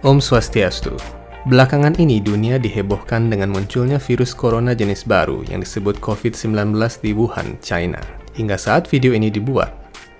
Om 0.00 0.16
Swastiastu. 0.16 0.96
Belakangan 1.44 1.92
ini 2.00 2.24
dunia 2.24 2.56
dihebohkan 2.56 3.28
dengan 3.28 3.52
munculnya 3.52 4.00
virus 4.00 4.32
corona 4.32 4.72
jenis 4.72 5.04
baru 5.04 5.44
yang 5.44 5.60
disebut 5.60 6.00
COVID-19 6.00 6.72
di 7.04 7.12
Wuhan, 7.12 7.60
China. 7.60 8.00
Hingga 8.32 8.56
saat 8.56 8.88
video 8.88 9.12
ini 9.12 9.28
dibuat, 9.28 9.68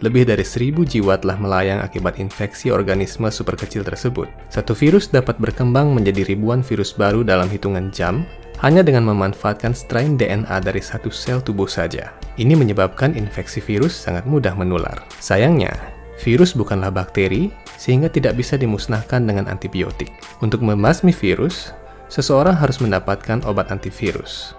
lebih 0.04 0.28
dari 0.28 0.44
seribu 0.44 0.84
jiwa 0.84 1.16
telah 1.16 1.40
melayang 1.40 1.80
akibat 1.80 2.20
infeksi 2.20 2.68
organisme 2.68 3.32
super 3.32 3.56
kecil 3.56 3.80
tersebut. 3.80 4.28
Satu 4.52 4.76
virus 4.76 5.08
dapat 5.08 5.40
berkembang 5.40 5.96
menjadi 5.96 6.28
ribuan 6.28 6.60
virus 6.60 6.92
baru 6.92 7.24
dalam 7.24 7.48
hitungan 7.48 7.88
jam 7.88 8.28
hanya 8.60 8.84
dengan 8.84 9.08
memanfaatkan 9.08 9.72
strain 9.72 10.20
DNA 10.20 10.60
dari 10.60 10.84
satu 10.84 11.08
sel 11.08 11.40
tubuh 11.40 11.64
saja. 11.64 12.12
Ini 12.36 12.52
menyebabkan 12.52 13.16
infeksi 13.16 13.64
virus 13.64 13.96
sangat 13.96 14.28
mudah 14.28 14.52
menular. 14.52 15.00
Sayangnya, 15.24 15.72
virus 16.20 16.52
bukanlah 16.52 16.92
bakteri, 16.92 17.48
sehingga 17.80 18.12
tidak 18.12 18.36
bisa 18.36 18.60
dimusnahkan 18.60 19.24
dengan 19.24 19.48
antibiotik. 19.48 20.12
Untuk 20.44 20.60
membasmi 20.60 21.16
virus, 21.16 21.72
seseorang 22.12 22.54
harus 22.54 22.78
mendapatkan 22.78 23.40
obat 23.48 23.72
antivirus. 23.72 24.52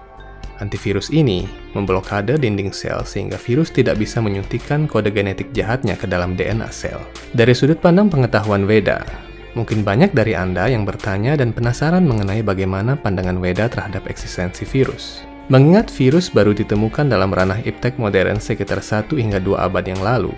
Antivirus 0.61 1.09
ini 1.09 1.49
memblokade 1.73 2.37
dinding 2.37 2.69
sel 2.69 3.01
sehingga 3.01 3.33
virus 3.33 3.73
tidak 3.73 3.97
bisa 3.97 4.21
menyuntikkan 4.21 4.85
kode 4.85 5.09
genetik 5.09 5.49
jahatnya 5.57 5.97
ke 5.97 6.05
dalam 6.05 6.37
DNA 6.37 6.69
sel. 6.69 7.01
Dari 7.33 7.49
sudut 7.57 7.81
pandang 7.81 8.13
pengetahuan 8.13 8.69
Weda, 8.69 9.01
mungkin 9.57 9.81
banyak 9.81 10.13
dari 10.13 10.37
Anda 10.37 10.69
yang 10.69 10.85
bertanya 10.85 11.33
dan 11.33 11.49
penasaran 11.49 12.05
mengenai 12.05 12.45
bagaimana 12.45 12.93
pandangan 12.93 13.41
Weda 13.41 13.73
terhadap 13.73 14.05
eksistensi 14.05 14.61
virus. 14.69 15.25
Mengingat 15.49 15.89
virus 15.89 16.29
baru 16.29 16.53
ditemukan 16.53 17.09
dalam 17.09 17.33
ranah 17.33 17.57
iptek 17.65 17.97
modern 17.97 18.37
sekitar 18.37 18.85
1 18.85 19.17
hingga 19.17 19.41
2 19.41 19.65
abad 19.65 19.83
yang 19.83 19.99
lalu, 19.99 20.31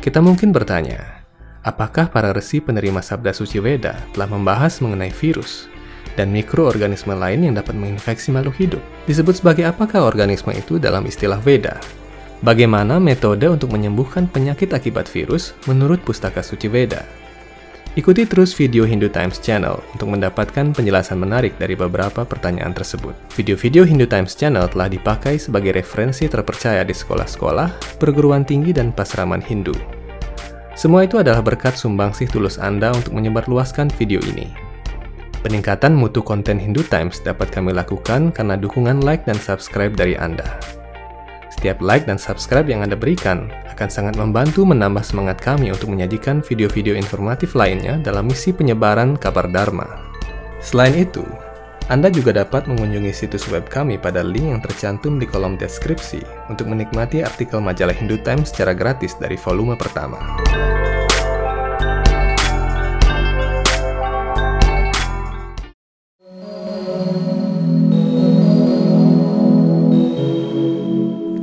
kita 0.00 0.18
mungkin 0.18 0.50
bertanya, 0.50 1.22
apakah 1.62 2.10
para 2.10 2.34
resi 2.34 2.58
penerima 2.58 3.02
sabda 3.02 3.30
suci 3.34 3.60
Weda 3.60 3.98
telah 4.14 4.28
membahas 4.30 4.78
mengenai 4.82 5.12
virus 5.12 5.68
dan 6.14 6.30
mikroorganisme 6.30 7.14
lain 7.14 7.46
yang 7.46 7.54
dapat 7.58 7.74
menginfeksi 7.74 8.30
makhluk 8.30 8.56
hidup. 8.58 8.82
Disebut 9.10 9.42
sebagai 9.42 9.66
apakah 9.66 10.06
organisme 10.06 10.54
itu 10.54 10.78
dalam 10.78 11.02
istilah 11.06 11.38
Veda? 11.42 11.78
Bagaimana 12.44 13.00
metode 13.00 13.48
untuk 13.48 13.72
menyembuhkan 13.72 14.28
penyakit 14.28 14.70
akibat 14.76 15.08
virus 15.08 15.56
menurut 15.66 16.02
pustaka 16.04 16.44
suci 16.44 16.68
Veda? 16.68 17.02
Ikuti 17.94 18.26
terus 18.26 18.50
video 18.58 18.82
Hindu 18.82 19.06
Times 19.06 19.38
Channel 19.38 19.78
untuk 19.94 20.10
mendapatkan 20.10 20.74
penjelasan 20.74 21.14
menarik 21.14 21.54
dari 21.62 21.78
beberapa 21.78 22.26
pertanyaan 22.26 22.74
tersebut. 22.74 23.14
Video-video 23.38 23.86
Hindu 23.86 24.10
Times 24.10 24.34
Channel 24.34 24.66
telah 24.66 24.90
dipakai 24.90 25.38
sebagai 25.38 25.78
referensi 25.78 26.26
terpercaya 26.26 26.82
di 26.82 26.90
sekolah-sekolah, 26.90 28.02
perguruan 28.02 28.42
tinggi, 28.42 28.74
dan 28.74 28.90
pasraman 28.90 29.38
Hindu. 29.38 29.78
Semua 30.74 31.06
itu 31.06 31.22
adalah 31.22 31.38
berkat 31.38 31.78
sumbangsih 31.78 32.26
tulus 32.26 32.58
Anda 32.58 32.90
untuk 32.90 33.14
menyebarluaskan 33.14 33.94
video 33.94 34.18
ini. 34.26 34.50
Peningkatan 35.46 35.94
mutu 35.94 36.18
konten 36.18 36.58
Hindu 36.58 36.82
Times 36.90 37.22
dapat 37.22 37.54
kami 37.54 37.70
lakukan 37.70 38.34
karena 38.34 38.58
dukungan 38.58 39.06
like 39.06 39.22
dan 39.22 39.38
subscribe 39.38 39.94
dari 39.94 40.18
Anda. 40.18 40.58
Setiap 41.64 41.80
like 41.80 42.04
dan 42.04 42.20
subscribe 42.20 42.68
yang 42.68 42.84
Anda 42.84 42.92
berikan 42.92 43.48
akan 43.72 43.88
sangat 43.88 44.20
membantu 44.20 44.68
menambah 44.68 45.00
semangat 45.00 45.40
kami 45.40 45.72
untuk 45.72 45.96
menyajikan 45.96 46.44
video-video 46.44 46.92
informatif 46.92 47.56
lainnya 47.56 47.96
dalam 48.04 48.28
misi 48.28 48.52
penyebaran 48.52 49.16
kabar 49.16 49.48
Dharma. 49.48 50.12
Selain 50.60 50.92
itu, 50.92 51.24
Anda 51.88 52.12
juga 52.12 52.36
dapat 52.36 52.68
mengunjungi 52.68 53.16
situs 53.16 53.48
web 53.48 53.64
kami 53.72 53.96
pada 53.96 54.20
link 54.20 54.44
yang 54.44 54.60
tercantum 54.60 55.16
di 55.16 55.24
kolom 55.24 55.56
deskripsi 55.56 56.52
untuk 56.52 56.68
menikmati 56.68 57.24
artikel 57.24 57.64
majalah 57.64 57.96
Hindu 57.96 58.20
Times 58.20 58.52
secara 58.52 58.76
gratis 58.76 59.16
dari 59.16 59.40
volume 59.40 59.72
pertama. 59.80 60.20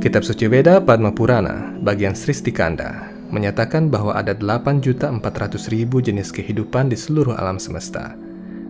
Kitab 0.02 0.26
Suci 0.26 0.50
Veda 0.50 0.82
Padma 0.82 1.14
Purana, 1.14 1.78
bagian 1.78 2.18
Sristikanda, 2.18 3.14
menyatakan 3.30 3.86
bahwa 3.86 4.10
ada 4.18 4.34
8.400.000 4.34 5.22
jenis 6.02 6.34
kehidupan 6.34 6.90
di 6.90 6.98
seluruh 6.98 7.38
alam 7.38 7.54
semesta, 7.62 8.18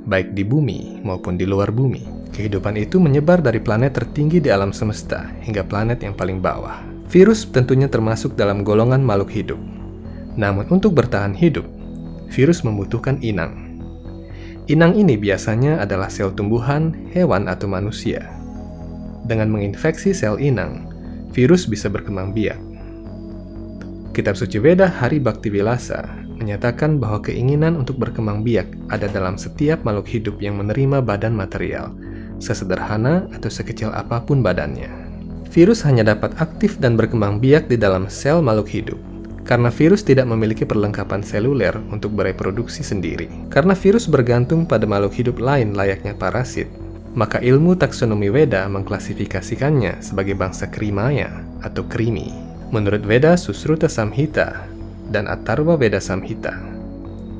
baik 0.05 0.37
di 0.37 0.45
bumi 0.45 1.01
maupun 1.01 1.41
di 1.41 1.49
luar 1.49 1.73
bumi. 1.73 2.05
Kehidupan 2.37 2.77
itu 2.77 3.01
menyebar 3.01 3.41
dari 3.41 3.65
planet 3.65 3.97
tertinggi 3.97 4.45
di 4.45 4.53
alam 4.53 4.77
semesta 4.77 5.33
hingga 5.41 5.65
planet 5.65 6.05
yang 6.05 6.13
paling 6.13 6.37
bawah. 6.37 6.85
Virus 7.09 7.49
tentunya 7.49 7.89
termasuk 7.89 8.37
dalam 8.37 8.61
golongan 8.61 9.01
makhluk 9.01 9.33
hidup. 9.33 9.61
Namun 10.37 10.69
untuk 10.69 10.93
bertahan 10.93 11.33
hidup, 11.33 11.65
virus 12.29 12.61
membutuhkan 12.61 13.17
inang. 13.25 13.81
Inang 14.69 14.93
ini 15.01 15.17
biasanya 15.17 15.81
adalah 15.81 16.13
sel 16.13 16.29
tumbuhan, 16.37 16.93
hewan, 17.17 17.49
atau 17.49 17.73
manusia. 17.73 18.29
Dengan 19.25 19.49
menginfeksi 19.49 20.13
sel 20.13 20.37
inang, 20.37 20.92
virus 21.33 21.65
bisa 21.65 21.89
berkembang 21.89 22.37
biak. 22.37 22.61
Kitab 24.13 24.37
suci 24.37 24.61
Veda 24.61 24.93
Hari 24.93 25.17
Bhakti 25.17 25.49
Vilasa 25.49 26.05
menyatakan 26.37 27.01
bahwa 27.01 27.25
keinginan 27.25 27.81
untuk 27.81 27.97
berkembang 27.97 28.45
biak 28.45 28.69
ada 28.93 29.09
dalam 29.09 29.41
setiap 29.41 29.81
makhluk 29.87 30.11
hidup 30.11 30.37
yang 30.43 30.61
menerima 30.61 31.01
badan 31.01 31.33
material, 31.33 31.95
sesederhana 32.43 33.25
atau 33.33 33.49
sekecil 33.49 33.89
apa 33.95 34.21
pun 34.21 34.45
badannya. 34.45 34.91
Virus 35.49 35.85
hanya 35.85 36.03
dapat 36.03 36.35
aktif 36.43 36.77
dan 36.83 36.99
berkembang 36.99 37.41
biak 37.41 37.69
di 37.71 37.77
dalam 37.79 38.11
sel 38.11 38.43
makhluk 38.43 38.69
hidup, 38.69 38.99
karena 39.47 39.71
virus 39.71 40.03
tidak 40.03 40.27
memiliki 40.27 40.67
perlengkapan 40.67 41.23
seluler 41.23 41.77
untuk 41.93 42.13
bereproduksi 42.13 42.83
sendiri. 42.83 43.29
Karena 43.53 43.77
virus 43.77 44.09
bergantung 44.09 44.67
pada 44.67 44.89
makhluk 44.89 45.15
hidup 45.15 45.37
lain 45.39 45.77
layaknya 45.77 46.17
parasit, 46.17 46.67
maka 47.13 47.39
ilmu 47.41 47.77
taksonomi 47.77 48.33
Weda 48.33 48.65
mengklasifikasikannya 48.73 50.01
sebagai 50.01 50.33
bangsa 50.33 50.69
Krimaya 50.73 51.45
atau 51.61 51.85
Krimi. 51.85 52.33
Menurut 52.73 53.05
Veda 53.05 53.37
Susruta 53.37 53.85
Samhita 53.85 54.65
dan 55.13 55.29
Atharva 55.29 55.77
Veda 55.77 56.01
Samhita, 56.01 56.57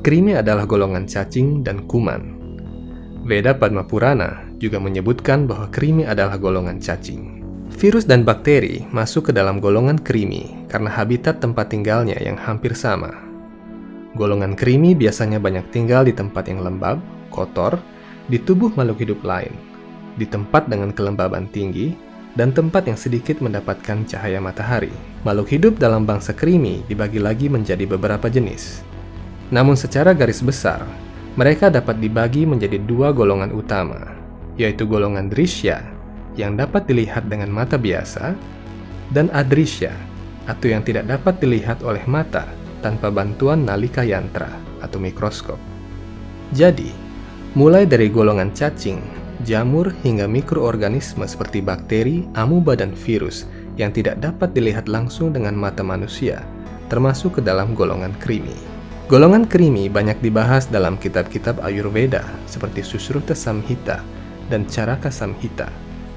Krimi 0.05 0.37
adalah 0.37 0.69
golongan 0.69 1.09
cacing 1.09 1.65
dan 1.65 1.89
kuman. 1.89 2.37
Veda 3.23 3.55
Padma 3.55 3.87
Purana 3.87 4.43
juga 4.59 4.75
menyebutkan 4.77 5.47
bahwa 5.47 5.71
krimi 5.71 6.03
adalah 6.03 6.35
golongan 6.35 6.77
cacing. 6.83 7.39
Virus 7.71 8.03
dan 8.03 8.27
bakteri 8.27 8.83
masuk 8.91 9.31
ke 9.31 9.31
dalam 9.31 9.63
golongan 9.63 9.95
krimi 9.95 10.67
karena 10.67 10.91
habitat 10.91 11.39
tempat 11.39 11.71
tinggalnya 11.71 12.19
yang 12.19 12.35
hampir 12.35 12.75
sama. 12.75 13.15
Golongan 14.19 14.53
krimi 14.59 14.91
biasanya 14.93 15.39
banyak 15.39 15.71
tinggal 15.71 16.03
di 16.03 16.13
tempat 16.13 16.51
yang 16.51 16.61
lembab, 16.61 16.99
kotor, 17.31 17.79
di 18.31 18.39
tubuh 18.39 18.71
makhluk 18.75 19.03
hidup 19.03 19.19
lain, 19.25 19.51
di 20.15 20.23
tempat 20.23 20.69
dengan 20.69 20.93
kelembaban 20.93 21.49
tinggi, 21.51 21.95
dan 22.33 22.49
tempat 22.49 22.89
yang 22.89 22.97
sedikit 22.97 23.41
mendapatkan 23.43 24.05
cahaya 24.09 24.41
matahari. 24.41 24.93
Makhluk 25.21 25.49
hidup 25.53 25.73
dalam 25.77 26.03
bangsa 26.03 26.33
krimi 26.33 26.81
dibagi 26.89 27.21
lagi 27.21 27.47
menjadi 27.47 27.85
beberapa 27.85 28.25
jenis. 28.31 28.81
Namun 29.53 29.77
secara 29.77 30.17
garis 30.17 30.41
besar, 30.41 30.81
mereka 31.37 31.69
dapat 31.69 32.01
dibagi 32.01 32.45
menjadi 32.45 32.81
dua 32.81 33.13
golongan 33.13 33.53
utama, 33.53 34.17
yaitu 34.57 34.85
golongan 34.85 35.29
drisya 35.29 35.81
yang 36.33 36.57
dapat 36.57 36.89
dilihat 36.89 37.29
dengan 37.29 37.53
mata 37.53 37.77
biasa, 37.77 38.33
dan 39.13 39.29
adrisya 39.29 39.93
atau 40.49 40.73
yang 40.73 40.81
tidak 40.81 41.05
dapat 41.05 41.37
dilihat 41.37 41.85
oleh 41.85 42.01
mata 42.09 42.49
tanpa 42.81 43.13
bantuan 43.13 43.63
nalika 43.63 44.01
yantra 44.01 44.49
atau 44.81 44.97
mikroskop. 44.97 45.61
Jadi, 46.51 46.91
mulai 47.53 47.85
dari 47.85 48.09
golongan 48.09 48.49
cacing, 48.49 48.97
jamur, 49.45 49.93
hingga 50.01 50.25
mikroorganisme 50.25 51.21
seperti 51.29 51.61
bakteri, 51.61 52.25
amuba, 52.33 52.73
dan 52.73 52.97
virus 52.97 53.45
yang 53.77 53.93
tidak 53.93 54.17
dapat 54.21 54.57
dilihat 54.57 54.89
langsung 54.89 55.29
dengan 55.29 55.53
mata 55.53 55.85
manusia, 55.85 56.41
termasuk 56.89 57.37
ke 57.37 57.41
dalam 57.45 57.77
golongan 57.77 58.13
krimi. 58.17 58.57
Golongan 59.05 59.45
krimi 59.45 59.85
banyak 59.85 60.17
dibahas 60.25 60.65
dalam 60.65 60.97
kitab-kitab 60.97 61.61
Ayurveda 61.61 62.25
seperti 62.49 62.81
Susruta 62.81 63.37
Samhita 63.37 64.01
dan 64.49 64.65
Caraka 64.65 65.13
Samhita, 65.13 65.69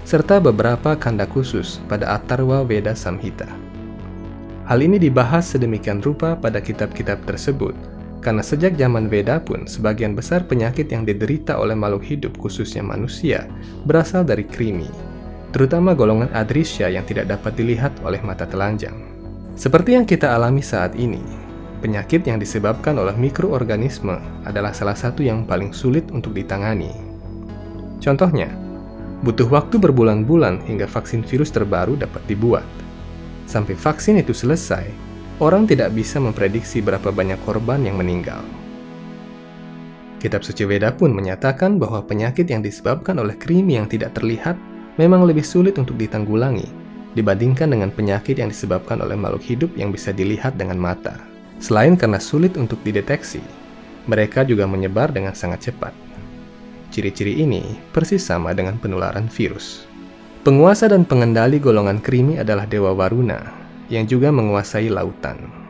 serta 0.08 0.40
beberapa 0.40 0.96
kanda 0.96 1.28
khusus 1.28 1.84
pada 1.84 2.16
Atharva 2.16 2.64
Veda 2.64 2.96
Samhita. 2.96 3.50
Hal 4.64 4.80
ini 4.80 4.96
dibahas 4.96 5.52
sedemikian 5.52 6.00
rupa 6.00 6.32
pada 6.32 6.64
kitab-kitab 6.64 7.22
tersebut 7.28 7.76
karena 8.26 8.42
sejak 8.42 8.74
zaman 8.74 9.06
Veda 9.06 9.38
pun, 9.38 9.70
sebagian 9.70 10.18
besar 10.18 10.42
penyakit 10.50 10.90
yang 10.90 11.06
diderita 11.06 11.62
oleh 11.62 11.78
makhluk 11.78 12.02
hidup, 12.02 12.34
khususnya 12.42 12.82
manusia, 12.82 13.46
berasal 13.86 14.26
dari 14.26 14.42
krimi, 14.42 14.90
terutama 15.54 15.94
golongan 15.94 16.34
adrisya 16.34 16.90
yang 16.90 17.06
tidak 17.06 17.30
dapat 17.30 17.54
dilihat 17.54 17.94
oleh 18.02 18.18
mata 18.26 18.42
telanjang. 18.42 18.98
Seperti 19.54 19.94
yang 19.94 20.02
kita 20.02 20.34
alami 20.34 20.58
saat 20.58 20.98
ini, 20.98 21.22
penyakit 21.78 22.26
yang 22.26 22.42
disebabkan 22.42 22.98
oleh 22.98 23.14
mikroorganisme 23.14 24.18
adalah 24.42 24.74
salah 24.74 24.98
satu 24.98 25.22
yang 25.22 25.46
paling 25.46 25.70
sulit 25.70 26.10
untuk 26.10 26.34
ditangani. 26.34 26.90
Contohnya, 28.02 28.50
butuh 29.22 29.46
waktu 29.46 29.78
berbulan-bulan 29.78 30.66
hingga 30.66 30.90
vaksin 30.90 31.22
virus 31.22 31.54
terbaru 31.54 31.94
dapat 31.94 32.26
dibuat. 32.26 32.66
Sampai 33.46 33.78
vaksin 33.78 34.18
itu 34.18 34.34
selesai, 34.34 34.90
orang 35.36 35.68
tidak 35.68 35.92
bisa 35.92 36.16
memprediksi 36.16 36.80
berapa 36.80 37.12
banyak 37.12 37.36
korban 37.44 37.84
yang 37.84 38.00
meninggal. 38.00 38.40
Kitab 40.16 40.40
suci 40.40 40.64
Weda 40.64 40.96
pun 40.96 41.12
menyatakan 41.12 41.76
bahwa 41.76 42.00
penyakit 42.00 42.48
yang 42.48 42.64
disebabkan 42.64 43.20
oleh 43.20 43.36
krimi 43.36 43.76
yang 43.76 43.84
tidak 43.84 44.16
terlihat 44.16 44.56
memang 44.96 45.28
lebih 45.28 45.44
sulit 45.44 45.76
untuk 45.76 46.00
ditanggulangi 46.00 46.66
dibandingkan 47.16 47.72
dengan 47.72 47.88
penyakit 47.88 48.36
yang 48.36 48.52
disebabkan 48.52 49.00
oleh 49.00 49.16
makhluk 49.16 49.44
hidup 49.44 49.70
yang 49.76 49.88
bisa 49.88 50.12
dilihat 50.12 50.60
dengan 50.60 50.76
mata. 50.76 51.16
Selain 51.56 51.96
karena 51.96 52.20
sulit 52.20 52.60
untuk 52.60 52.76
dideteksi, 52.84 53.40
mereka 54.04 54.44
juga 54.44 54.68
menyebar 54.68 55.08
dengan 55.12 55.32
sangat 55.32 55.72
cepat. 55.72 55.96
Ciri-ciri 56.92 57.40
ini 57.40 57.64
persis 57.92 58.20
sama 58.20 58.52
dengan 58.52 58.76
penularan 58.76 59.32
virus. 59.32 59.88
Penguasa 60.44 60.86
dan 60.92 61.08
pengendali 61.08 61.58
golongan 61.58 61.98
krimi 61.98 62.38
adalah 62.38 62.68
Dewa 62.68 62.92
Waruna, 62.92 63.55
yang 63.92 64.04
juga 64.06 64.34
menguasai 64.34 64.90
lautan. 64.90 65.66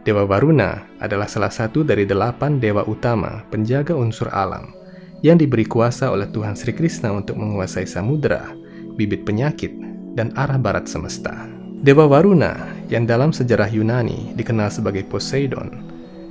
Dewa 0.00 0.24
Varuna 0.24 0.88
adalah 0.96 1.28
salah 1.28 1.52
satu 1.52 1.84
dari 1.84 2.08
delapan 2.08 2.56
dewa 2.56 2.82
utama 2.88 3.44
penjaga 3.52 3.92
unsur 3.92 4.32
alam 4.32 4.72
yang 5.20 5.36
diberi 5.36 5.68
kuasa 5.68 6.08
oleh 6.08 6.26
Tuhan 6.32 6.56
Sri 6.56 6.72
Krishna 6.72 7.12
untuk 7.12 7.36
menguasai 7.36 7.84
samudera, 7.84 8.56
bibit 8.96 9.28
penyakit, 9.28 9.76
dan 10.16 10.32
arah 10.40 10.56
barat 10.56 10.88
semesta. 10.88 11.46
Dewa 11.80 12.08
Varuna 12.08 12.76
yang 12.88 13.04
dalam 13.04 13.32
sejarah 13.32 13.68
Yunani 13.68 14.32
dikenal 14.36 14.72
sebagai 14.72 15.04
Poseidon, 15.04 15.84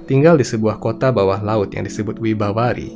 tinggal 0.09 0.37
di 0.37 0.45
sebuah 0.45 0.81
kota 0.81 1.13
bawah 1.13 1.41
laut 1.41 1.69
yang 1.73 1.85
disebut 1.85 2.17
Wibavari 2.17 2.89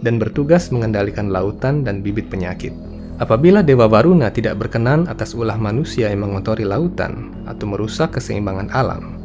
dan 0.00 0.16
bertugas 0.16 0.70
mengendalikan 0.70 1.28
lautan 1.28 1.82
dan 1.82 2.00
bibit 2.00 2.30
penyakit. 2.30 2.72
Apabila 3.20 3.60
Dewa 3.60 3.84
Varuna 3.84 4.32
tidak 4.32 4.56
berkenan 4.56 5.04
atas 5.04 5.36
ulah 5.36 5.60
manusia 5.60 6.08
yang 6.08 6.24
mengotori 6.24 6.64
lautan 6.64 7.44
atau 7.44 7.68
merusak 7.68 8.16
keseimbangan 8.16 8.72
alam, 8.72 9.20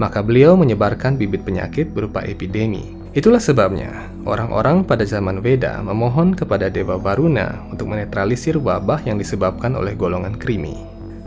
maka 0.00 0.24
beliau 0.24 0.56
menyebarkan 0.56 1.20
bibit 1.20 1.44
penyakit 1.44 1.92
berupa 1.92 2.24
epidemi. 2.24 2.96
Itulah 3.12 3.36
sebabnya 3.36 4.08
orang-orang 4.24 4.88
pada 4.88 5.04
zaman 5.04 5.44
Weda 5.44 5.84
memohon 5.84 6.32
kepada 6.32 6.72
Dewa 6.72 6.96
Varuna 6.96 7.60
untuk 7.68 7.92
menetralisir 7.92 8.56
wabah 8.56 9.04
yang 9.04 9.20
disebabkan 9.20 9.76
oleh 9.76 9.92
golongan 9.92 10.40
krimi. 10.40 10.72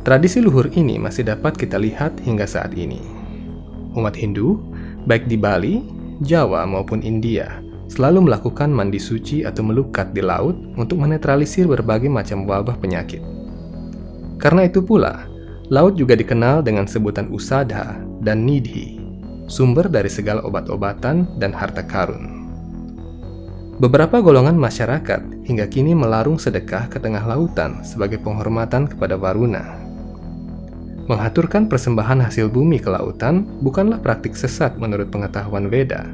Tradisi 0.02 0.42
luhur 0.42 0.66
ini 0.74 0.98
masih 0.98 1.30
dapat 1.30 1.62
kita 1.62 1.78
lihat 1.78 2.18
hingga 2.26 2.50
saat 2.50 2.74
ini. 2.74 3.06
Umat 3.94 4.18
Hindu, 4.18 4.58
baik 5.06 5.30
di 5.30 5.38
Bali, 5.38 5.86
Jawa 6.26 6.66
maupun 6.66 7.06
India, 7.06 7.62
selalu 7.90 8.30
melakukan 8.30 8.70
mandi 8.70 9.02
suci 9.02 9.42
atau 9.44 9.66
melukat 9.66 10.14
di 10.14 10.22
laut 10.22 10.56
untuk 10.78 11.02
menetralisir 11.02 11.66
berbagai 11.66 12.08
macam 12.08 12.46
wabah 12.46 12.78
penyakit. 12.78 13.20
Karena 14.40 14.70
itu 14.70 14.80
pula, 14.80 15.28
laut 15.68 15.98
juga 15.98 16.16
dikenal 16.16 16.64
dengan 16.64 16.86
sebutan 16.86 17.28
usada 17.34 17.98
dan 18.22 18.46
nidhi, 18.46 19.02
sumber 19.50 19.90
dari 19.90 20.08
segala 20.08 20.46
obat-obatan 20.46 21.28
dan 21.42 21.52
harta 21.52 21.84
karun. 21.84 22.40
Beberapa 23.80 24.20
golongan 24.20 24.60
masyarakat 24.60 25.48
hingga 25.48 25.66
kini 25.72 25.96
melarung 25.96 26.36
sedekah 26.36 26.92
ke 26.92 27.00
tengah 27.00 27.24
lautan 27.24 27.80
sebagai 27.82 28.20
penghormatan 28.20 28.92
kepada 28.92 29.16
Varuna. 29.16 29.80
Mengaturkan 31.08 31.66
persembahan 31.72 32.22
hasil 32.22 32.52
bumi 32.52 32.78
ke 32.78 32.92
lautan 32.92 33.48
bukanlah 33.64 33.98
praktik 34.04 34.36
sesat 34.36 34.76
menurut 34.76 35.08
pengetahuan 35.10 35.72
Veda, 35.72 36.12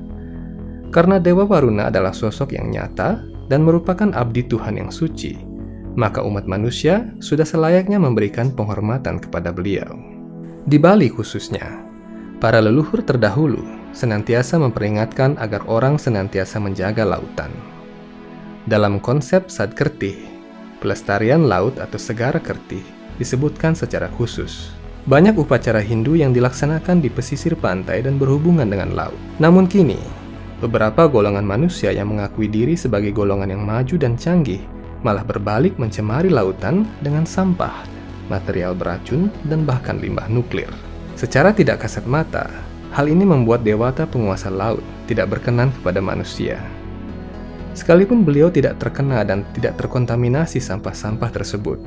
karena 0.89 1.21
Dewa 1.21 1.47
Varuna 1.47 1.87
adalah 1.93 2.11
sosok 2.11 2.53
yang 2.57 2.73
nyata 2.73 3.21
dan 3.47 3.61
merupakan 3.61 4.09
abdi 4.13 4.45
Tuhan 4.45 4.81
yang 4.81 4.89
suci, 4.89 5.37
maka 5.95 6.21
umat 6.25 6.49
manusia 6.49 7.13
sudah 7.21 7.45
selayaknya 7.45 8.01
memberikan 8.01 8.51
penghormatan 8.51 9.21
kepada 9.21 9.53
beliau. 9.53 9.95
Di 10.65 10.81
Bali 10.81 11.07
khususnya, 11.13 11.85
Para 12.35 12.59
leluhur 12.59 12.99
terdahulu 12.99 13.63
senantiasa 13.95 14.59
memperingatkan 14.59 15.39
agar 15.39 15.63
orang 15.71 15.95
senantiasa 15.95 16.59
menjaga 16.59 17.07
lautan. 17.07 17.47
Dalam 18.67 18.99
konsep 18.99 19.47
Sadkertih, 19.47 20.19
pelestarian 20.83 21.47
laut 21.47 21.79
atau 21.79 21.95
segara 21.95 22.35
kertih 22.43 22.83
disebutkan 23.15 23.71
secara 23.71 24.11
khusus. 24.19 24.75
Banyak 25.07 25.39
upacara 25.39 25.79
Hindu 25.79 26.19
yang 26.19 26.35
dilaksanakan 26.35 26.99
di 26.99 27.07
pesisir 27.07 27.55
pantai 27.55 28.03
dan 28.03 28.19
berhubungan 28.19 28.67
dengan 28.67 28.91
laut. 28.91 29.17
Namun 29.39 29.69
kini, 29.69 30.01
beberapa 30.63 31.11
golongan 31.11 31.43
manusia 31.43 31.91
yang 31.91 32.15
mengakui 32.15 32.47
diri 32.47 32.79
sebagai 32.79 33.11
golongan 33.11 33.51
yang 33.51 33.63
maju 33.63 33.95
dan 33.99 34.15
canggih 34.15 34.63
malah 35.03 35.21
berbalik 35.21 35.77
mencemari 35.77 36.33
lautan 36.33 36.87
dengan 37.03 37.27
sampah, 37.27 37.85
material 38.31 38.73
beracun, 38.73 39.29
dan 39.45 39.61
bahkan 39.67 40.01
limbah 40.01 40.25
nuklir. 40.31 40.71
Secara 41.13 41.53
tidak 41.53 41.85
kasat 41.85 42.09
mata, 42.09 42.49
hal 42.89 43.05
ini 43.05 43.21
membuat 43.21 43.61
dewata 43.61 44.09
penguasa 44.09 44.49
laut 44.49 44.81
tidak 45.05 45.37
berkenan 45.37 45.69
kepada 45.77 46.01
manusia. 46.01 46.57
Sekalipun 47.77 48.25
beliau 48.25 48.49
tidak 48.49 48.79
terkena 48.81 49.21
dan 49.21 49.45
tidak 49.53 49.77
terkontaminasi 49.77 50.63
sampah-sampah 50.63 51.29
tersebut, 51.29 51.77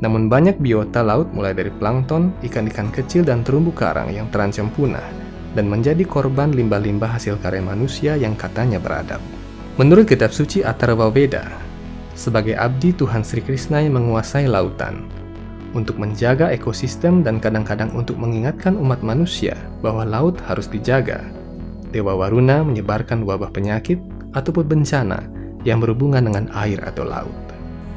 namun 0.00 0.30
banyak 0.30 0.56
biota 0.56 1.02
laut 1.02 1.28
mulai 1.34 1.52
dari 1.52 1.68
plankton, 1.68 2.30
ikan-ikan 2.46 2.88
kecil 2.94 3.26
dan 3.26 3.42
terumbu 3.42 3.74
karang 3.74 4.08
yang 4.14 4.30
terancam 4.30 4.70
punah 4.72 5.25
dan 5.56 5.72
menjadi 5.72 6.04
korban 6.04 6.52
limbah-limbah 6.52 7.16
hasil 7.16 7.40
karya 7.40 7.64
manusia 7.64 8.12
yang 8.20 8.36
katanya 8.36 8.76
beradab. 8.76 9.24
Menurut 9.80 10.04
kitab 10.04 10.36
suci 10.36 10.60
Atharva 10.60 11.08
Veda, 11.08 11.48
sebagai 12.12 12.52
abdi 12.56 12.92
Tuhan 12.92 13.24
Sri 13.24 13.40
Krishna 13.40 13.80
yang 13.80 13.96
menguasai 13.96 14.44
lautan, 14.44 15.08
untuk 15.76 16.00
menjaga 16.00 16.52
ekosistem 16.52 17.20
dan 17.24 17.40
kadang-kadang 17.40 17.92
untuk 17.92 18.16
mengingatkan 18.16 18.76
umat 18.76 19.04
manusia 19.04 19.56
bahwa 19.84 20.04
laut 20.04 20.36
harus 20.44 20.68
dijaga. 20.68 21.24
Dewa 21.92 22.16
Waruna 22.16 22.64
menyebarkan 22.64 23.24
wabah 23.24 23.52
penyakit 23.52 24.00
ataupun 24.32 24.64
bencana 24.68 25.24
yang 25.64 25.80
berhubungan 25.80 26.24
dengan 26.24 26.48
air 26.56 26.80
atau 26.84 27.04
laut. 27.04 27.45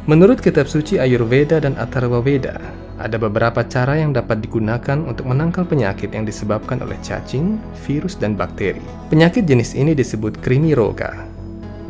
Menurut 0.10 0.42
kitab 0.42 0.66
suci 0.66 0.98
Ayurveda 0.98 1.62
dan 1.62 1.78
Atharva 1.78 2.18
Veda, 2.18 2.58
ada 2.98 3.14
beberapa 3.22 3.62
cara 3.62 3.94
yang 3.94 4.10
dapat 4.10 4.42
digunakan 4.42 4.98
untuk 5.06 5.30
menangkal 5.30 5.70
penyakit 5.70 6.10
yang 6.18 6.26
disebabkan 6.26 6.82
oleh 6.82 6.98
cacing, 7.06 7.62
virus, 7.86 8.18
dan 8.18 8.34
bakteri. 8.34 8.82
Penyakit 9.14 9.46
jenis 9.46 9.78
ini 9.78 9.94
disebut 9.94 10.42
krimi 10.42 10.74
roga, 10.74 11.14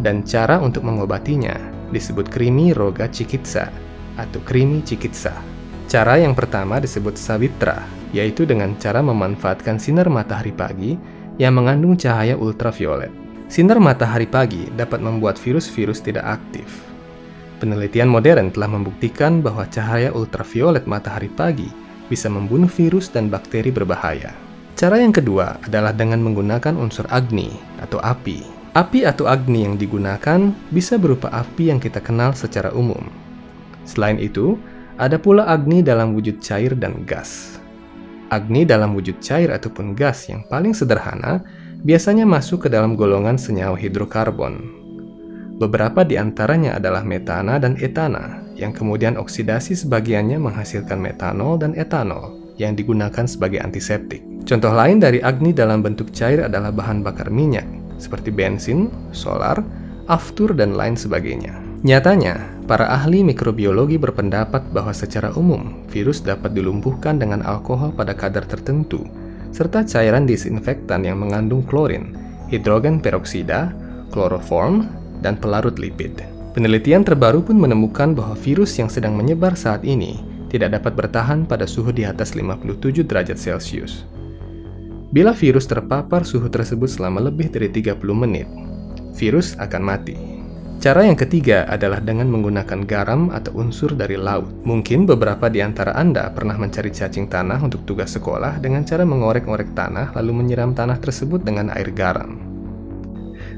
dan 0.03 0.27
cara 0.27 0.59
untuk 0.59 0.83
mengobatinya 0.83 1.55
disebut 1.95 2.27
krimi 2.27 2.75
roga 2.75 3.07
cikitsa 3.07 3.71
atau 4.19 4.43
krimi 4.43 4.83
cikitsa. 4.83 5.31
Cara 5.87 6.19
yang 6.19 6.35
pertama 6.35 6.83
disebut 6.83 7.15
sawitra, 7.15 7.87
yaitu 8.11 8.43
dengan 8.43 8.75
cara 8.83 8.99
memanfaatkan 8.99 9.79
sinar 9.79 10.11
matahari 10.11 10.51
pagi 10.51 10.99
yang 11.39 11.55
mengandung 11.55 11.95
cahaya 11.95 12.35
ultraviolet. 12.35 13.15
Sinar 13.47 13.79
matahari 13.79 14.27
pagi 14.27 14.67
dapat 14.75 14.99
membuat 14.99 15.39
virus-virus 15.39 16.03
tidak 16.03 16.35
aktif. 16.35 16.88
Penelitian 17.59 18.07
modern 18.07 18.55
telah 18.55 18.71
membuktikan 18.71 19.43
bahwa 19.43 19.67
cahaya 19.67 20.15
ultraviolet 20.15 20.87
matahari 20.87 21.27
pagi 21.27 21.67
bisa 22.07 22.31
membunuh 22.31 22.71
virus 22.71 23.11
dan 23.11 23.27
bakteri 23.27 23.67
berbahaya. 23.67 24.31
Cara 24.79 24.95
yang 24.95 25.11
kedua 25.11 25.59
adalah 25.67 25.91
dengan 25.91 26.23
menggunakan 26.23 26.79
unsur 26.79 27.03
agni 27.11 27.51
atau 27.83 27.99
api. 27.99 28.47
Api 28.79 29.03
atau 29.03 29.27
agni 29.27 29.67
yang 29.67 29.75
digunakan 29.75 30.55
bisa 30.71 30.95
berupa 30.95 31.27
api 31.35 31.67
yang 31.67 31.83
kita 31.83 31.99
kenal 31.99 32.31
secara 32.31 32.71
umum. 32.71 33.03
Selain 33.83 34.15
itu, 34.15 34.55
ada 34.95 35.19
pula 35.19 35.43
agni 35.43 35.83
dalam 35.83 36.15
wujud 36.15 36.39
cair 36.39 36.79
dan 36.79 37.03
gas. 37.03 37.59
Agni 38.31 38.63
dalam 38.63 38.95
wujud 38.95 39.19
cair 39.19 39.51
ataupun 39.51 39.99
gas 39.99 40.31
yang 40.31 40.47
paling 40.47 40.71
sederhana 40.71 41.43
biasanya 41.83 42.23
masuk 42.23 42.67
ke 42.67 42.69
dalam 42.71 42.95
golongan 42.95 43.35
senyawa 43.35 43.75
hidrokarbon. 43.75 44.78
Beberapa 45.59 46.07
di 46.07 46.15
antaranya 46.15 46.79
adalah 46.79 47.03
metana 47.03 47.59
dan 47.59 47.75
etana, 47.83 48.39
yang 48.55 48.71
kemudian 48.71 49.19
oksidasi 49.19 49.75
sebagiannya 49.75 50.39
menghasilkan 50.39 50.95
metanol 50.95 51.59
dan 51.59 51.75
etanol 51.75 52.39
yang 52.55 52.79
digunakan 52.79 53.27
sebagai 53.27 53.59
antiseptik. 53.59 54.23
Contoh 54.47 54.71
lain 54.71 55.03
dari 55.03 55.19
agni 55.19 55.51
dalam 55.51 55.83
bentuk 55.83 56.15
cair 56.15 56.47
adalah 56.47 56.71
bahan 56.71 57.03
bakar 57.03 57.27
minyak, 57.27 57.67
seperti 57.99 58.31
bensin, 58.31 58.87
solar, 59.11 59.59
aftur, 60.07 60.55
dan 60.55 60.79
lain 60.79 60.95
sebagainya. 60.95 61.59
Nyatanya, 61.83 62.63
para 62.63 62.87
ahli 62.91 63.19
mikrobiologi 63.23 63.99
berpendapat 63.99 64.63
bahwa 64.71 64.95
secara 64.95 65.35
umum 65.35 65.83
virus 65.91 66.23
dapat 66.23 66.55
dilumpuhkan 66.55 67.19
dengan 67.19 67.43
alkohol 67.43 67.91
pada 67.91 68.15
kadar 68.15 68.47
tertentu, 68.47 69.03
serta 69.51 69.83
cairan 69.83 70.23
disinfektan 70.23 71.03
yang 71.03 71.19
mengandung 71.19 71.67
klorin, 71.67 72.15
hidrogen 72.47 73.03
peroksida, 73.03 73.75
kloroform, 74.11 74.87
dan 75.19 75.39
pelarut 75.39 75.79
lipid. 75.79 76.23
Penelitian 76.57 77.05
terbaru 77.05 77.45
pun 77.45 77.55
menemukan 77.55 78.17
bahwa 78.17 78.33
virus 78.33 78.75
yang 78.81 78.89
sedang 78.89 79.13
menyebar 79.13 79.53
saat 79.53 79.85
ini 79.85 80.19
tidak 80.49 80.81
dapat 80.81 80.97
bertahan 80.97 81.45
pada 81.45 81.69
suhu 81.69 81.93
di 81.93 82.03
atas 82.03 82.33
57 82.33 83.05
derajat 83.05 83.37
Celcius. 83.37 84.03
Bila 85.09 85.33
virus 85.33 85.69
terpapar 85.69 86.25
suhu 86.25 86.49
tersebut 86.49 86.89
selama 86.89 87.29
lebih 87.29 87.49
dari 87.53 87.69
30 87.69 87.97
menit, 88.13 88.49
virus 89.17 89.53
akan 89.61 89.81
mati. 89.81 90.17
Cara 90.79 91.03
yang 91.03 91.19
ketiga 91.19 91.67
adalah 91.67 91.99
dengan 91.99 92.31
menggunakan 92.31 92.87
garam 92.87 93.27
atau 93.35 93.51
unsur 93.59 93.99
dari 93.99 94.15
laut. 94.15 94.47
Mungkin 94.63 95.03
beberapa 95.03 95.51
di 95.51 95.59
antara 95.59 95.91
Anda 95.91 96.31
pernah 96.31 96.55
mencari 96.55 96.87
cacing 96.87 97.27
tanah 97.27 97.59
untuk 97.59 97.83
tugas 97.83 98.15
sekolah 98.15 98.63
dengan 98.63 98.87
cara 98.87 99.03
mengorek-ngorek 99.03 99.75
tanah 99.75 100.15
lalu 100.15 100.39
menyiram 100.39 100.71
tanah 100.71 100.95
tersebut 101.03 101.43
dengan 101.43 101.67
air 101.75 101.91
garam. 101.91 102.48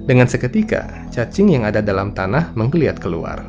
Dengan 0.02 0.26
seketika, 0.26 1.06
cacing 1.14 1.54
yang 1.54 1.64
ada 1.70 1.78
dalam 1.78 2.10
tanah 2.18 2.58
menggeliat 2.58 2.98
keluar. 2.98 3.46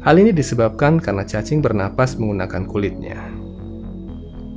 Hal 0.00 0.16
ini 0.16 0.32
disebabkan 0.32 0.96
karena 0.96 1.28
cacing 1.28 1.60
bernapas 1.60 2.16
menggunakan 2.16 2.64
kulitnya. 2.64 3.20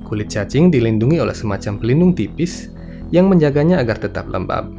Kulit 0.08 0.32
cacing 0.32 0.72
dilindungi 0.72 1.20
oleh 1.20 1.36
semacam 1.36 1.84
pelindung 1.84 2.16
tipis 2.16 2.72
yang 3.12 3.28
menjaganya 3.28 3.84
agar 3.84 4.00
tetap 4.00 4.32
lembab. 4.32 4.72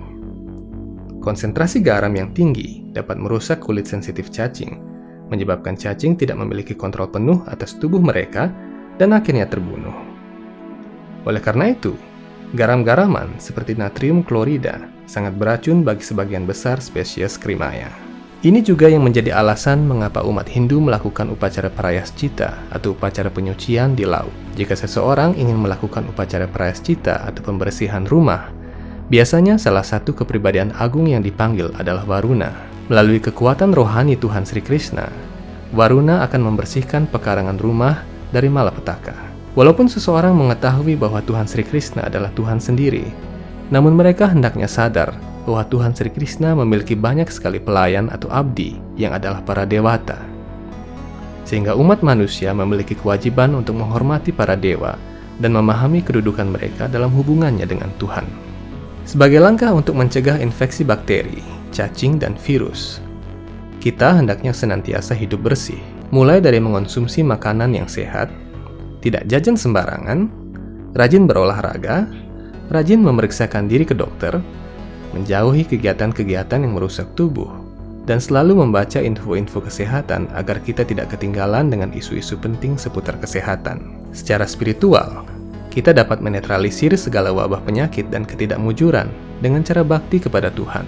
Konsentrasi 1.21 1.85
garam 1.85 2.17
yang 2.17 2.33
tinggi 2.33 2.89
dapat 2.97 3.21
merusak 3.21 3.61
kulit 3.61 3.85
sensitif 3.85 4.33
cacing, 4.33 4.81
menyebabkan 5.29 5.77
cacing 5.77 6.17
tidak 6.17 6.41
memiliki 6.41 6.73
kontrol 6.73 7.13
penuh 7.13 7.45
atas 7.45 7.77
tubuh 7.77 8.01
mereka 8.01 8.49
dan 8.97 9.13
akhirnya 9.13 9.45
terbunuh. 9.45 9.93
Oleh 11.29 11.45
karena 11.45 11.77
itu, 11.77 11.93
garam-garaman 12.57 13.37
seperti 13.37 13.77
natrium 13.77 14.25
klorida 14.25 14.96
sangat 15.07 15.39
beracun 15.39 15.87
bagi 15.87 16.03
sebagian 16.03 16.45
besar 16.45 16.83
spesies 16.83 17.39
krimaya. 17.39 17.89
Ini 18.45 18.61
juga 18.61 18.87
yang 18.87 19.03
menjadi 19.03 19.33
alasan 19.33 19.89
mengapa 19.89 20.21
umat 20.23 20.47
Hindu 20.47 20.79
melakukan 20.79 21.33
upacara 21.33 21.73
prayaschita 21.73 22.69
atau 22.69 22.93
upacara 22.93 23.33
penyucian 23.33 23.97
di 23.97 24.05
laut. 24.05 24.31
Jika 24.55 24.77
seseorang 24.77 25.35
ingin 25.41 25.57
melakukan 25.57 26.05
upacara 26.07 26.45
prayaschita 26.45 27.27
atau 27.27 27.41
pembersihan 27.41 28.05
rumah, 28.05 28.53
biasanya 29.09 29.57
salah 29.57 29.83
satu 29.83 30.13
kepribadian 30.13 30.71
agung 30.77 31.09
yang 31.09 31.25
dipanggil 31.25 31.73
adalah 31.81 32.05
Varuna. 32.05 32.53
Melalui 32.87 33.19
kekuatan 33.19 33.75
rohani 33.75 34.15
Tuhan 34.15 34.47
Sri 34.47 34.63
Krishna, 34.63 35.11
Varuna 35.75 36.23
akan 36.23 36.53
membersihkan 36.53 37.11
pekarangan 37.11 37.59
rumah 37.59 38.07
dari 38.31 38.47
malapetaka. 38.47 39.17
Walaupun 39.57 39.89
seseorang 39.89 40.37
mengetahui 40.37 40.95
bahwa 40.95 41.25
Tuhan 41.25 41.49
Sri 41.49 41.65
Krishna 41.65 42.07
adalah 42.07 42.31
Tuhan 42.37 42.61
sendiri, 42.61 43.11
namun 43.73 43.99
mereka 43.99 44.31
hendaknya 44.31 44.71
sadar 44.71 45.17
bahwa 45.47 45.63
Tuhan 45.71 45.95
Sri 45.95 46.11
Krishna 46.11 46.55
memiliki 46.59 46.99
banyak 46.99 47.31
sekali 47.31 47.63
pelayan 47.63 48.11
atau 48.11 48.27
abdi 48.31 48.75
yang 48.99 49.15
adalah 49.15 49.43
para 49.43 49.63
dewata. 49.63 50.19
Sehingga 51.47 51.79
umat 51.79 52.03
manusia 52.03 52.51
memiliki 52.51 52.99
kewajiban 52.99 53.55
untuk 53.55 53.79
menghormati 53.79 54.35
para 54.35 54.59
dewa 54.59 54.99
dan 55.39 55.55
memahami 55.55 56.03
kedudukan 56.03 56.51
mereka 56.51 56.91
dalam 56.91 57.15
hubungannya 57.15 57.63
dengan 57.63 57.95
Tuhan. 58.03 58.27
Sebagai 59.07 59.39
langkah 59.39 59.71
untuk 59.71 59.95
mencegah 59.95 60.43
infeksi 60.43 60.83
bakteri, 60.83 61.39
cacing, 61.71 62.19
dan 62.19 62.35
virus, 62.35 62.99
kita 63.79 64.19
hendaknya 64.19 64.51
senantiasa 64.51 65.15
hidup 65.15 65.47
bersih, 65.47 65.79
mulai 66.11 66.43
dari 66.43 66.59
mengonsumsi 66.59 67.23
makanan 67.23 67.71
yang 67.71 67.87
sehat, 67.87 68.27
tidak 68.99 69.23
jajan 69.31 69.55
sembarangan, 69.55 70.27
rajin 70.99 71.31
berolahraga, 71.31 72.11
rajin 72.71 73.03
memeriksakan 73.03 73.71
diri 73.71 73.87
ke 73.87 73.95
dokter, 73.95 74.39
menjauhi 75.15 75.65
kegiatan-kegiatan 75.65 76.61
yang 76.61 76.73
merusak 76.75 77.07
tubuh, 77.15 77.49
dan 78.07 78.23
selalu 78.23 78.63
membaca 78.63 79.03
info-info 79.03 79.59
kesehatan 79.67 80.31
agar 80.33 80.63
kita 80.63 80.87
tidak 80.87 81.11
ketinggalan 81.15 81.67
dengan 81.69 81.91
isu-isu 81.91 82.39
penting 82.39 82.79
seputar 82.79 83.19
kesehatan. 83.19 83.99
Secara 84.15 84.47
spiritual, 84.47 85.27
kita 85.75 85.93
dapat 85.93 86.23
menetralisir 86.23 86.95
segala 86.97 87.35
wabah 87.35 87.61
penyakit 87.67 88.09
dan 88.09 88.25
ketidakmujuran 88.25 89.11
dengan 89.45 89.61
cara 89.61 89.85
bakti 89.85 90.23
kepada 90.23 90.49
Tuhan. 90.55 90.87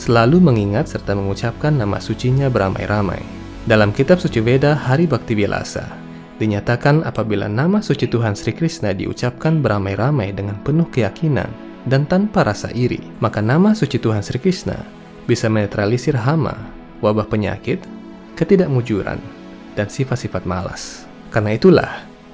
Selalu 0.00 0.42
mengingat 0.42 0.90
serta 0.90 1.14
mengucapkan 1.14 1.70
nama 1.70 2.02
sucinya 2.02 2.50
beramai-ramai. 2.50 3.22
Dalam 3.62 3.94
kitab 3.94 4.18
suci 4.18 4.42
Veda 4.42 4.74
Hari 4.74 5.06
Bakti 5.06 5.38
Bilasa, 5.38 6.01
dinyatakan 6.42 7.06
apabila 7.06 7.46
nama 7.46 7.78
suci 7.78 8.10
Tuhan 8.10 8.34
Sri 8.34 8.50
Krishna 8.50 8.90
diucapkan 8.90 9.62
beramai-ramai 9.62 10.34
dengan 10.34 10.58
penuh 10.66 10.90
keyakinan, 10.90 11.46
dan 11.86 12.06
tanpa 12.06 12.42
rasa 12.46 12.70
iri, 12.74 12.98
maka 13.22 13.38
nama 13.38 13.74
suci 13.74 13.98
Tuhan 13.98 14.22
Sri 14.22 14.42
Krishna 14.42 14.74
bisa 15.30 15.46
menetralisir 15.46 16.18
hama, 16.18 16.54
wabah 16.98 17.26
penyakit, 17.30 17.82
ketidakmujuran, 18.34 19.18
dan 19.78 19.86
sifat-sifat 19.86 20.42
malas. 20.42 21.06
Karena 21.30 21.54
itulah, 21.54 21.90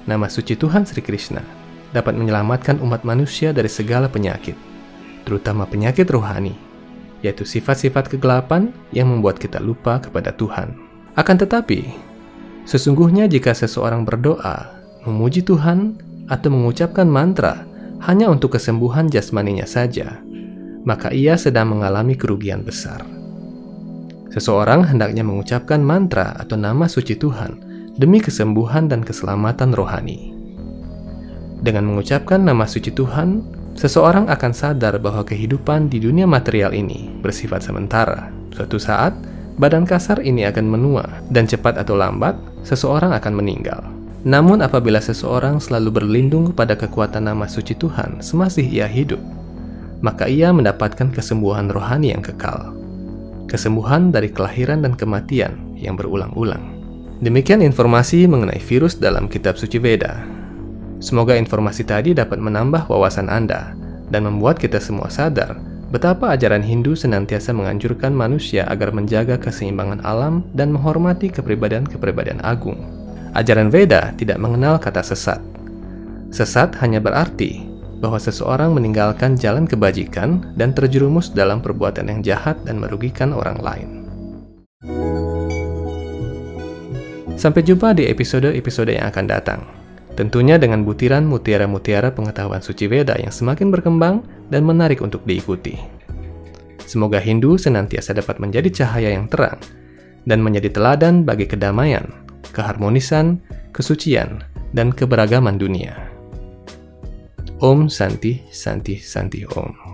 nama 0.09 0.25
suci 0.25 0.57
Tuhan 0.57 0.89
Sri 0.89 1.05
Krishna 1.05 1.41
dapat 1.93 2.17
menyelamatkan 2.17 2.81
umat 2.81 3.05
manusia 3.05 3.53
dari 3.53 3.69
segala 3.69 4.09
penyakit, 4.09 4.57
terutama 5.25 5.65
penyakit 5.65 6.09
rohani, 6.09 6.53
yaitu 7.25 7.45
sifat-sifat 7.45 8.09
kegelapan 8.09 8.73
yang 8.93 9.09
membuat 9.09 9.37
kita 9.41 9.57
lupa 9.57 9.97
kepada 9.97 10.33
Tuhan. 10.33 10.77
Akan 11.17 11.35
tetapi, 11.41 12.08
sesungguhnya 12.69 13.25
jika 13.25 13.57
seseorang 13.57 14.05
berdoa, 14.05 14.69
memuji 15.09 15.41
Tuhan, 15.41 15.97
atau 16.29 16.53
mengucapkan 16.53 17.09
mantra 17.09 17.65
hanya 18.05 18.29
untuk 18.29 18.53
kesembuhan 18.53 19.09
jasmaninya 19.09 19.65
saja, 19.65 20.21
maka 20.85 21.09
ia 21.09 21.33
sedang 21.35 21.73
mengalami 21.73 22.13
kerugian 22.13 22.61
besar. 22.61 23.01
Seseorang 24.29 24.85
hendaknya 24.85 25.25
mengucapkan 25.25 25.81
mantra 25.81 26.37
atau 26.37 26.53
nama 26.53 26.85
suci 26.85 27.17
Tuhan 27.17 27.57
demi 27.97 28.21
kesembuhan 28.21 28.85
dan 28.85 29.01
keselamatan 29.01 29.73
rohani. 29.73 30.37
Dengan 31.59 31.89
mengucapkan 31.91 32.39
nama 32.39 32.63
suci 32.69 32.93
Tuhan, 32.93 33.43
seseorang 33.75 34.29
akan 34.31 34.51
sadar 34.53 35.01
bahwa 35.01 35.25
kehidupan 35.25 35.91
di 35.91 35.99
dunia 35.99 36.29
material 36.29 36.71
ini 36.71 37.09
bersifat 37.19 37.65
sementara. 37.65 38.31
Suatu 38.55 38.79
saat, 38.79 39.11
badan 39.59 39.83
kasar 39.83 40.23
ini 40.23 40.47
akan 40.47 40.65
menua, 40.65 41.05
dan 41.29 41.43
cepat 41.43 41.75
atau 41.75 41.99
lambat, 41.99 42.39
seseorang 42.63 43.11
akan 43.11 43.33
meninggal. 43.35 43.83
Namun 44.23 44.63
apabila 44.63 44.99
seseorang 44.99 45.59
selalu 45.59 45.99
berlindung 45.99 46.51
pada 46.55 46.75
kekuatan 46.75 47.27
nama 47.27 47.47
suci 47.47 47.75
Tuhan 47.75 48.19
semasih 48.19 48.67
ia 48.67 48.87
hidup, 48.87 49.19
maka 49.99 50.27
ia 50.31 50.51
mendapatkan 50.55 51.11
kesembuhan 51.11 51.71
rohani 51.71 52.15
yang 52.15 52.23
kekal. 52.23 52.75
Kesembuhan 53.51 54.15
dari 54.15 54.31
kelahiran 54.31 54.83
dan 54.83 54.95
kematian 54.95 55.75
yang 55.75 55.99
berulang-ulang. 55.99 56.79
Demikian 57.19 57.59
informasi 57.59 58.27
mengenai 58.31 58.63
virus 58.63 58.95
dalam 58.95 59.27
kitab 59.27 59.59
suci 59.59 59.75
Veda. 59.75 60.23
Semoga 61.03 61.35
informasi 61.35 61.83
tadi 61.83 62.15
dapat 62.15 62.39
menambah 62.39 62.87
wawasan 62.87 63.27
Anda 63.27 63.75
dan 64.07 64.27
membuat 64.27 64.59
kita 64.59 64.79
semua 64.83 65.07
sadar 65.07 65.68
betapa 65.89 66.33
ajaran 66.37 66.61
Hindu 66.61 66.93
senantiasa 66.93 67.49
menganjurkan 67.53 68.13
manusia 68.13 68.65
agar 68.69 68.93
menjaga 68.93 69.41
keseimbangan 69.41 70.05
alam 70.05 70.45
dan 70.53 70.69
menghormati 70.69 71.33
kepribadian-kepribadian 71.33 72.41
agung. 72.45 72.77
Ajaran 73.33 73.69
Veda 73.69 74.13
tidak 74.17 74.41
mengenal 74.41 74.77
kata 74.81 75.01
sesat. 75.05 75.41
Sesat 76.29 76.77
hanya 76.81 77.01
berarti 77.01 77.65
bahwa 77.99 78.17
seseorang 78.17 78.73
meninggalkan 78.73 79.35
jalan 79.35 79.67
kebajikan 79.67 80.55
dan 80.55 80.71
terjerumus 80.71 81.29
dalam 81.33 81.59
perbuatan 81.59 82.07
yang 82.09 82.19
jahat 82.23 82.57
dan 82.63 82.79
merugikan 82.79 83.35
orang 83.35 83.59
lain. 83.59 83.89
Sampai 87.39 87.63
jumpa 87.63 87.95
di 87.95 88.07
episode-episode 88.07 88.99
yang 88.99 89.07
akan 89.09 89.25
datang. 89.27 89.61
Tentunya 90.19 90.59
dengan 90.59 90.83
butiran 90.83 91.23
mutiara-mutiara 91.23 92.11
pengetahuan 92.11 92.59
suci 92.59 92.91
Veda 92.91 93.15
yang 93.15 93.31
semakin 93.31 93.71
berkembang 93.71 94.19
dan 94.49 94.65
menarik 94.65 95.01
untuk 95.01 95.23
diikuti. 95.25 95.77
Semoga 96.89 97.21
Hindu 97.21 97.55
senantiasa 97.55 98.17
dapat 98.17 98.41
menjadi 98.41 98.69
cahaya 98.83 99.13
yang 99.13 99.29
terang 99.29 99.61
dan 100.25 100.41
menjadi 100.41 100.73
teladan 100.73 101.21
bagi 101.21 101.45
kedamaian, 101.45 102.05
keharmonisan, 102.53 103.37
kesucian, 103.73 104.41
dan 104.73 104.89
keberagaman 104.93 105.57
dunia. 105.61 105.93
Om 107.59 107.91
Santi 107.91 108.41
Santi 108.49 108.97
Santi 108.97 109.45
Om. 109.45 109.88